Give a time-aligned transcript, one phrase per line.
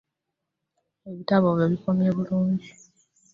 [1.09, 2.69] Ebitabo byo bikuume bulungi.